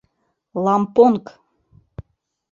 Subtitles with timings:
[0.65, 1.23] —Лампонг!..